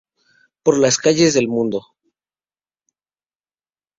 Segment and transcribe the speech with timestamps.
[0.63, 1.85] Por las calles del mundo".